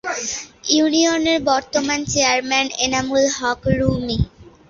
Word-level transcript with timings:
ইউনিয়নের 0.71 1.39
বর্তমান 1.49 1.99
চেয়ারম্যান 2.11 2.67
এনামুল 2.85 3.25
হক 3.37 3.61
রুমি। 3.77 4.17